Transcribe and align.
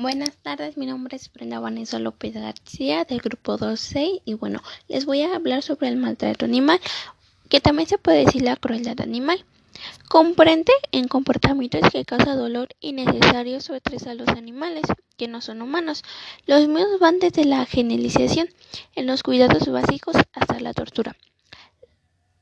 Buenas 0.00 0.34
tardes, 0.38 0.78
mi 0.78 0.86
nombre 0.86 1.14
es 1.14 1.30
Brenda 1.30 1.60
Vanessa 1.60 1.98
López 1.98 2.32
García 2.32 3.04
del 3.04 3.20
grupo 3.20 3.58
2.6 3.58 4.22
y 4.24 4.32
bueno, 4.32 4.62
les 4.88 5.04
voy 5.04 5.20
a 5.20 5.36
hablar 5.36 5.62
sobre 5.62 5.88
el 5.88 5.98
maltrato 5.98 6.46
animal, 6.46 6.80
que 7.50 7.60
también 7.60 7.86
se 7.86 7.98
puede 7.98 8.24
decir 8.24 8.40
la 8.40 8.56
crueldad 8.56 8.98
animal. 9.02 9.44
Comprende 10.08 10.72
en 10.92 11.06
comportamientos 11.06 11.82
que 11.92 12.06
causa 12.06 12.34
dolor 12.34 12.68
innecesario 12.80 13.58
o 13.58 13.74
estrés 13.74 14.06
a 14.06 14.14
los 14.14 14.28
animales 14.28 14.84
que 15.18 15.28
no 15.28 15.42
son 15.42 15.60
humanos. 15.60 16.02
Los 16.46 16.66
mismos 16.66 16.98
van 16.98 17.18
desde 17.18 17.44
la 17.44 17.66
generalización 17.66 18.48
en 18.94 19.06
los 19.06 19.22
cuidados 19.22 19.68
básicos 19.68 20.16
hasta 20.32 20.60
la 20.60 20.72
tortura, 20.72 21.14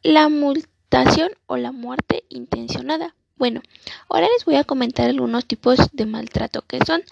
la 0.04 0.28
mutación 0.28 1.32
o 1.48 1.56
la 1.56 1.72
muerte 1.72 2.22
intencionada. 2.28 3.16
Bueno, 3.38 3.62
ahora 4.08 4.26
les 4.34 4.44
voy 4.44 4.56
a 4.56 4.64
comentar 4.64 5.08
algunos 5.08 5.46
tipos 5.46 5.78
de 5.92 6.06
maltrato 6.06 6.62
que 6.62 6.84
son 6.84 7.02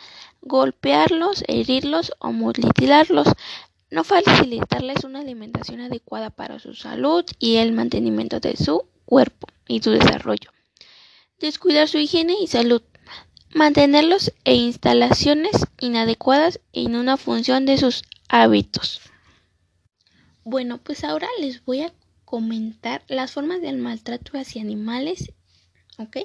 golpearlos, 0.43 1.45
herirlos 1.47 2.13
o 2.19 2.33
mutilarlos, 2.33 3.29
no 3.91 4.03
facilitarles 4.03 5.05
una 5.05 5.21
alimentación 5.21 5.81
adecuada 5.81 6.31
para 6.31 6.59
su 6.59 6.75
salud 6.75 7.25
y 7.39 7.57
el 7.57 7.71
mantenimiento 7.71 8.41
de 8.41 8.57
su 8.57 8.87
cuerpo 9.05 9.47
y 9.69 9.81
su 9.81 9.93
desarrollo, 9.93 10.51
descuidar 11.39 11.87
su 11.87 11.99
higiene 11.99 12.35
y 12.41 12.49
salud, 12.49 12.83
mantenerlos 13.55 14.33
e 14.45 14.55
instalaciones 14.55 15.53
inadecuadas 15.79 16.59
en 16.73 16.97
una 16.97 17.17
función 17.17 17.67
de 17.67 17.79
sus 17.79 18.03
hábitos. 18.29 19.01
Bueno, 20.43 20.79
pues 20.79 21.05
ahora 21.05 21.29
les 21.41 21.65
voy 21.65 21.83
a 21.83 21.93
comentar 22.25 23.05
las 23.07 23.31
formas 23.31 23.61
del 23.61 23.79
maltrato 23.79 24.37
hacia 24.37 24.61
animales 24.61 25.33
¿Ok? 25.99 26.19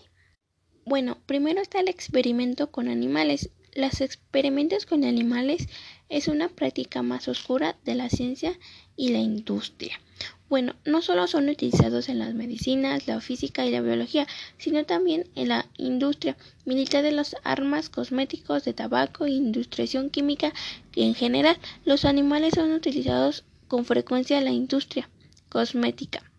Bueno, 0.86 1.18
primero 1.26 1.62
está 1.62 1.80
el 1.80 1.88
experimento 1.88 2.72
con 2.72 2.90
animales. 2.90 3.52
Los 3.74 4.02
experimentos 4.02 4.86
con 4.86 5.06
animales 5.06 5.70
es 6.10 6.28
una 6.28 6.50
práctica 6.50 7.02
más 7.04 7.30
oscura 7.30 7.78
de 7.86 7.96
la 7.96 8.10
ciencia 8.10 8.60
y 8.98 9.10
la 9.10 9.20
industria. 9.20 10.02
Bueno, 10.50 10.76
no 10.84 11.02
solo 11.02 11.28
son 11.28 11.48
utilizados 11.48 12.10
en 12.10 12.20
las 12.20 12.34
medicinas, 12.34 13.08
la 13.08 13.22
física 13.22 13.66
y 13.66 13.72
la 13.72 13.80
biología, 13.80 14.28
sino 14.58 14.84
también 14.84 15.30
en 15.36 15.48
la 15.48 15.70
industria 15.78 16.36
militar 16.66 17.04
de 17.04 17.14
las 17.14 17.38
armas, 17.46 17.90
cosméticos, 17.90 18.66
de 18.66 18.74
tabaco 18.74 19.28
industriación 19.28 20.10
química, 20.10 20.52
que 20.92 21.04
en 21.04 21.16
general 21.16 21.58
los 21.86 22.04
animales 22.04 22.56
son 22.56 22.74
utilizados 22.74 23.46
con 23.70 23.86
frecuencia 23.86 24.38
en 24.38 24.44
la 24.46 24.52
industria 24.52 25.10
cosmética. 25.48 26.31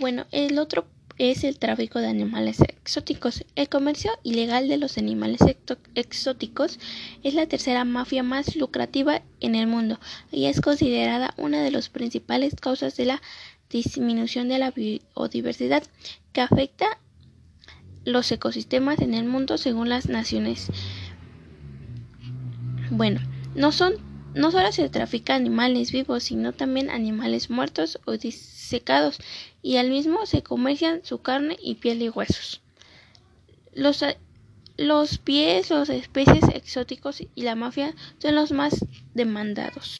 Bueno, 0.00 0.24
el 0.32 0.58
otro 0.58 0.86
es 1.18 1.44
el 1.44 1.58
tráfico 1.58 1.98
de 1.98 2.08
animales 2.08 2.60
exóticos. 2.60 3.44
El 3.54 3.68
comercio 3.68 4.10
ilegal 4.22 4.66
de 4.66 4.78
los 4.78 4.96
animales 4.96 5.40
exóticos 5.94 6.78
es 7.22 7.34
la 7.34 7.46
tercera 7.46 7.84
mafia 7.84 8.22
más 8.22 8.56
lucrativa 8.56 9.20
en 9.40 9.54
el 9.54 9.66
mundo 9.66 10.00
y 10.32 10.46
es 10.46 10.62
considerada 10.62 11.34
una 11.36 11.62
de 11.62 11.70
las 11.70 11.90
principales 11.90 12.54
causas 12.54 12.96
de 12.96 13.04
la 13.04 13.22
disminución 13.68 14.48
de 14.48 14.58
la 14.58 14.70
biodiversidad 14.70 15.82
que 16.32 16.40
afecta 16.40 16.86
los 18.06 18.32
ecosistemas 18.32 19.00
en 19.00 19.12
el 19.12 19.26
mundo 19.26 19.58
según 19.58 19.90
las 19.90 20.08
naciones. 20.08 20.68
Bueno, 22.90 23.20
no 23.54 23.70
son 23.70 24.09
no 24.34 24.50
solo 24.50 24.70
se 24.72 24.88
trafica 24.88 25.34
animales 25.34 25.92
vivos, 25.92 26.24
sino 26.24 26.52
también 26.52 26.90
animales 26.90 27.50
muertos 27.50 27.98
o 28.04 28.16
disecados, 28.16 29.18
y 29.62 29.76
al 29.76 29.90
mismo 29.90 30.26
se 30.26 30.42
comercian 30.42 31.04
su 31.04 31.20
carne 31.20 31.56
y 31.60 31.76
piel 31.76 32.02
y 32.02 32.08
huesos. 32.08 32.62
Los, 33.72 34.04
los 34.76 35.18
pies, 35.18 35.70
los 35.70 35.88
especies 35.88 36.44
exóticos 36.54 37.20
y 37.20 37.42
la 37.42 37.56
mafia 37.56 37.94
son 38.18 38.34
los 38.34 38.52
más 38.52 38.84
demandados. 39.14 39.98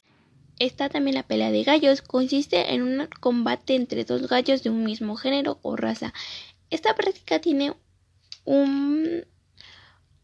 Está 0.58 0.88
también 0.88 1.14
la 1.14 1.26
pelea 1.26 1.50
de 1.50 1.64
gallos, 1.64 2.02
consiste 2.02 2.74
en 2.74 2.82
un 2.82 3.08
combate 3.20 3.74
entre 3.74 4.04
dos 4.04 4.28
gallos 4.28 4.62
de 4.62 4.70
un 4.70 4.84
mismo 4.84 5.16
género 5.16 5.58
o 5.62 5.74
raza. 5.74 6.12
Esta 6.68 6.94
práctica 6.94 7.40
tiene 7.40 7.74
un, 8.44 9.24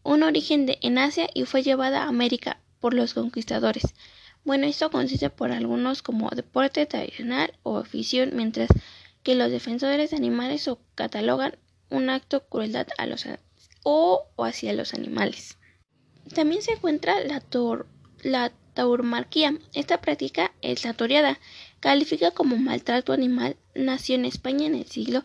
un 0.03 0.23
origen 0.23 0.67
de, 0.67 0.79
en 0.83 0.99
Asia 0.99 1.29
y 1.33 1.45
fue 1.45 1.63
llevada 1.63 2.05
a 2.05 2.09
América 2.09 2.61
por 2.81 2.95
los 2.95 3.15
conquistadores. 3.15 3.95
Bueno, 4.45 4.67
esto 4.67 4.91
consiste 4.91 5.29
por 5.31 5.51
algunos 5.51 6.03
como 6.03 6.31
deporte 6.31 6.87
tradicional 6.87 7.53
o 7.63 7.79
afición, 7.79 8.31
mientras 8.35 8.69
que 9.23 9.35
los 9.35 9.51
defensores 9.51 10.11
de 10.11 10.17
animales 10.17 10.69
o 10.69 10.79
catalogan 10.95 11.59
un 11.91 12.11
acto 12.11 12.39
de 12.39 12.47
crueldad 12.49 12.87
a 12.99 13.07
los 13.07 13.27
o, 13.83 14.27
hacia 14.39 14.73
los 14.73 14.95
animales. 14.95 15.59
También 16.35 16.63
se 16.63 16.73
encuentra 16.73 17.21
la, 17.25 17.43
la 18.23 18.53
tauromarquía. 18.75 19.59
Esta 19.75 20.01
práctica 20.01 20.53
es 20.63 20.85
la 20.85 20.93
toreada. 20.93 21.39
Califica 21.81 22.31
como 22.31 22.57
maltrato 22.57 23.13
animal. 23.13 23.57
Nació 23.75 24.15
en 24.15 24.25
España 24.25 24.67
en 24.67 24.75
el 24.75 24.87
siglo 24.87 25.25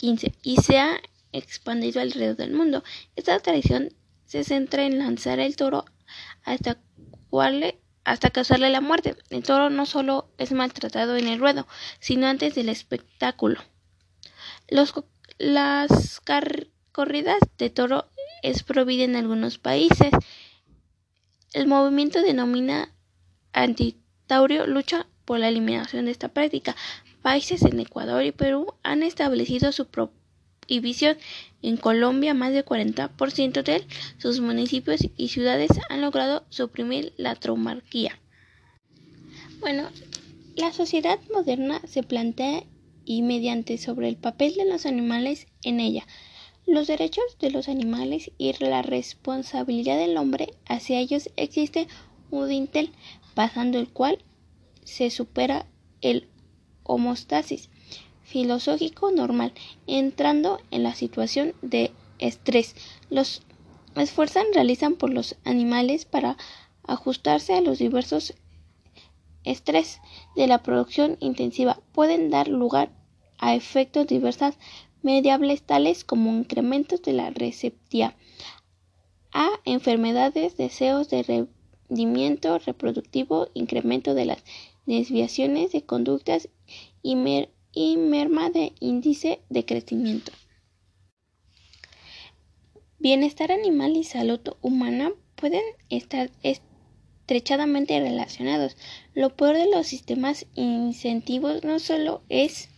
XV 0.00 0.32
y 0.42 0.56
se 0.56 0.78
ha 0.78 1.00
expandido 1.32 2.00
alrededor 2.00 2.36
del 2.36 2.52
mundo. 2.52 2.82
Esta 3.16 3.38
tradición 3.40 3.94
se 4.26 4.44
centra 4.44 4.84
en 4.84 4.98
lanzar 4.98 5.40
el 5.40 5.56
toro 5.56 5.84
hasta, 6.44 8.30
causarle 8.30 8.70
la 8.70 8.80
muerte. 8.80 9.16
El 9.30 9.42
toro 9.42 9.70
no 9.70 9.86
solo 9.86 10.30
es 10.38 10.52
maltratado 10.52 11.16
en 11.16 11.28
el 11.28 11.38
ruedo, 11.38 11.66
sino 11.98 12.26
antes 12.26 12.54
del 12.54 12.68
espectáculo. 12.68 13.60
Las 14.68 16.20
corridas 16.92 17.38
de 17.58 17.70
toro 17.70 18.06
es 18.42 18.62
prohibida 18.62 19.04
en 19.04 19.16
algunos 19.16 19.58
países. 19.58 20.10
El 21.52 21.66
movimiento 21.66 22.22
denomina 22.22 22.94
antitaurio 23.52 24.66
lucha 24.66 25.06
por 25.24 25.38
la 25.38 25.48
eliminación 25.48 26.06
de 26.06 26.12
esta 26.12 26.28
práctica. 26.28 26.76
Países 27.22 27.62
en 27.62 27.78
Ecuador 27.80 28.22
y 28.24 28.32
Perú 28.32 28.74
han 28.82 29.02
establecido 29.02 29.72
su 29.72 29.86
prohibición 30.70 31.18
en 31.62 31.76
Colombia, 31.76 32.32
más 32.32 32.52
del 32.52 32.64
40% 32.64 33.64
de 33.64 33.84
sus 34.18 34.40
municipios 34.40 35.00
y 35.16 35.28
ciudades 35.28 35.70
han 35.88 36.00
logrado 36.00 36.44
suprimir 36.48 37.12
la 37.16 37.34
traumarquía. 37.34 38.20
Bueno, 39.58 39.88
la 40.54 40.72
sociedad 40.72 41.18
moderna 41.34 41.80
se 41.88 42.04
plantea 42.04 42.62
y 43.04 43.22
mediante 43.22 43.78
sobre 43.78 44.08
el 44.08 44.16
papel 44.16 44.54
de 44.54 44.64
los 44.64 44.86
animales 44.86 45.48
en 45.64 45.80
ella, 45.80 46.06
los 46.66 46.86
derechos 46.86 47.24
de 47.40 47.50
los 47.50 47.68
animales 47.68 48.30
y 48.38 48.52
la 48.60 48.82
responsabilidad 48.82 49.98
del 49.98 50.16
hombre 50.16 50.54
hacia 50.66 51.00
ellos 51.00 51.30
existe 51.36 51.88
un 52.30 52.48
dintel 52.48 52.92
pasando 53.34 53.80
el 53.80 53.88
cual 53.88 54.18
se 54.84 55.10
supera 55.10 55.66
el 56.00 56.28
homostasis 56.84 57.70
filosófico 58.30 59.10
normal, 59.10 59.52
entrando 59.88 60.60
en 60.70 60.84
la 60.84 60.94
situación 60.94 61.52
de 61.62 61.90
estrés. 62.18 62.76
Los 63.10 63.42
esfuerzos 63.96 64.44
realizan 64.54 64.94
por 64.94 65.10
los 65.10 65.36
animales 65.44 66.04
para 66.04 66.36
ajustarse 66.84 67.54
a 67.54 67.60
los 67.60 67.78
diversos 67.78 68.34
estrés 69.42 70.00
de 70.36 70.46
la 70.46 70.62
producción 70.62 71.16
intensiva 71.20 71.80
pueden 71.92 72.30
dar 72.30 72.46
lugar 72.46 72.90
a 73.38 73.54
efectos 73.54 74.06
diversos 74.06 74.54
mediables 75.02 75.62
tales 75.62 76.04
como 76.04 76.30
incrementos 76.30 77.02
de 77.02 77.14
la 77.14 77.30
receptividad 77.30 78.14
a 79.32 79.48
enfermedades, 79.64 80.56
deseos 80.56 81.08
de 81.08 81.46
rendimiento 81.88 82.58
reproductivo, 82.58 83.48
incremento 83.54 84.14
de 84.14 84.26
las 84.26 84.44
desviaciones 84.86 85.72
de 85.72 85.82
conductas 85.82 86.48
y 87.02 87.16
y 87.72 87.96
merma 87.96 88.50
de 88.50 88.72
índice 88.80 89.40
de 89.48 89.64
crecimiento. 89.64 90.32
Bienestar 92.98 93.50
animal 93.52 93.96
y 93.96 94.04
salud 94.04 94.40
humana 94.60 95.10
pueden 95.34 95.62
estar 95.88 96.30
estrechadamente 96.42 97.98
relacionados. 97.98 98.76
Lo 99.14 99.36
peor 99.36 99.56
de 99.56 99.70
los 99.70 99.86
sistemas 99.86 100.46
incentivos 100.54 101.64
no 101.64 101.78
solo 101.78 102.22
es 102.28 102.68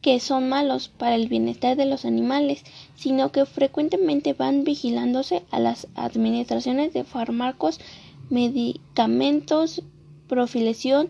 que 0.00 0.20
son 0.20 0.48
malos 0.48 0.88
para 0.88 1.14
el 1.14 1.28
bienestar 1.28 1.76
de 1.76 1.86
los 1.86 2.04
animales, 2.04 2.62
sino 2.94 3.32
que 3.32 3.46
frecuentemente 3.46 4.34
van 4.34 4.62
vigilándose 4.64 5.42
a 5.50 5.58
las 5.58 5.88
administraciones 5.94 6.92
de 6.92 7.04
fármacos, 7.04 7.80
medicamentos, 8.28 9.82
profiliación, 10.28 11.08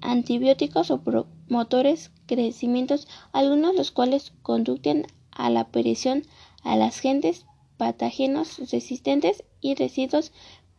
antibióticos 0.00 0.90
o 0.90 1.00
motores 1.48 2.10
crecimientos, 2.26 3.08
algunos 3.32 3.74
los 3.74 3.90
cuales 3.90 4.32
conducen 4.42 5.06
a 5.30 5.50
la 5.50 5.60
aparición 5.60 6.24
a 6.62 6.76
las 6.76 6.98
gentes 6.98 7.46
patógenos 7.76 8.58
resistentes 8.70 9.44
y 9.60 9.74
residuos 9.74 10.32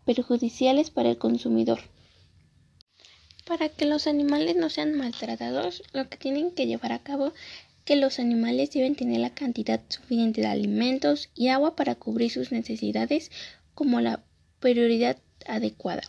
perjudiciales 0.05 0.89
para 0.89 1.09
el 1.09 1.17
consumidor. 1.17 1.79
Para 3.45 3.69
que 3.69 3.85
los 3.85 4.07
animales 4.07 4.55
no 4.57 4.69
sean 4.69 4.97
maltratados, 4.97 5.83
lo 5.93 6.09
que 6.09 6.17
tienen 6.17 6.51
que 6.51 6.67
llevar 6.67 6.91
a 6.91 6.99
cabo 6.99 7.31
que 7.85 7.95
los 7.95 8.19
animales 8.19 8.71
deben 8.71 8.95
tener 8.95 9.21
la 9.21 9.33
cantidad 9.33 9.79
suficiente 9.87 10.41
de 10.41 10.47
alimentos 10.47 11.29
y 11.33 11.47
agua 11.47 11.77
para 11.77 11.95
cubrir 11.95 12.29
sus 12.29 12.51
necesidades 12.51 13.31
como 13.73 14.01
la 14.01 14.21
prioridad 14.59 15.17
adecuada. 15.45 16.01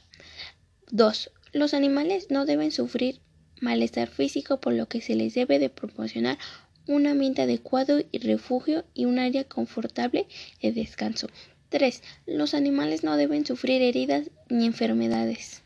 2. 0.91 1.31
Los 1.53 1.75
animales 1.75 2.27
no 2.31 2.47
deben 2.47 2.73
sufrir 2.73 3.21
malestar 3.61 4.09
físico 4.09 4.61
por 4.61 4.73
lo 4.73 4.87
que 4.87 5.01
se 5.01 5.15
les 5.15 5.35
debe 5.35 5.59
de 5.59 5.71
proporcionar 5.71 6.39
un 6.87 7.07
ambiente 7.07 7.43
adecuado 7.43 8.03
y 8.11 8.19
refugio 8.19 8.85
y 8.95 9.05
un 9.05 9.19
área 9.19 9.45
confortable 9.45 10.27
de 10.63 10.73
descanso. 10.73 11.29
3. 11.69 12.03
Los 12.27 12.55
animales 12.55 13.05
no 13.05 13.17
deben 13.17 13.45
sufrir 13.45 13.83
heridas 13.83 14.31
ni 14.49 14.65
enfermedades. 14.65 15.63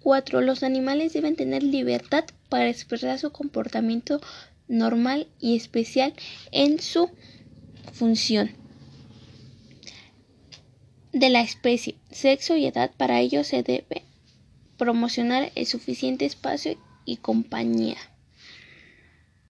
4. 0.00 0.40
Los 0.40 0.62
animales 0.62 1.12
deben 1.12 1.36
tener 1.36 1.62
libertad 1.62 2.24
para 2.48 2.68
expresar 2.68 3.18
su 3.18 3.30
comportamiento 3.30 4.20
normal 4.66 5.26
y 5.40 5.56
especial 5.56 6.14
en 6.50 6.80
su 6.80 7.10
función 7.92 8.50
de 11.12 11.28
la 11.28 11.42
especie, 11.42 11.96
sexo 12.10 12.56
y 12.56 12.66
edad. 12.66 12.90
Para 12.96 13.20
ello 13.20 13.44
se 13.44 13.62
debe 13.62 14.02
promocionar 14.78 15.52
el 15.54 15.66
suficiente 15.66 16.24
espacio 16.24 16.78
y 17.04 17.18
compañía. 17.18 17.96